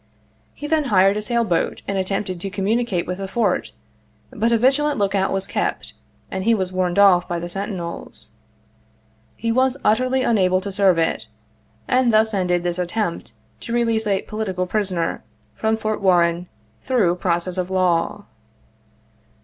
He 0.55 0.65
then 0.65 0.85
hired 0.85 1.15
a 1.15 1.21
sail 1.21 1.43
boat 1.43 1.83
and 1.87 1.95
attempted 1.95 2.41
to 2.41 2.49
communicate 2.49 3.05
with 3.05 3.19
the 3.19 3.27
fort; 3.27 3.71
but 4.31 4.51
a 4.51 4.57
vigilant 4.57 4.97
lookout 4.97 5.31
was 5.31 5.45
kept, 5.45 5.93
and 6.31 6.43
he 6.43 6.55
was 6.55 6.71
warned 6.71 6.97
off' 6.97 7.27
by 7.27 7.37
the 7.37 7.47
sentinels. 7.47 8.31
He 9.35 9.51
was 9.51 9.77
utterly 9.85 10.23
unable 10.23 10.59
to 10.61 10.71
serve 10.71 10.97
it; 10.97 11.27
and 11.87 12.11
thus 12.11 12.33
ended 12.33 12.63
this 12.63 12.79
attempt 12.79 13.33
to 13.59 13.73
release 13.73 14.07
a 14.07 14.23
"political 14.23 14.65
prisoner" 14.65 15.23
from 15.53 15.77
Fort 15.77 16.01
Warren 16.01 16.47
through 16.81 17.17
process 17.17 17.59
of 17.59 17.69
law. 17.69 18.25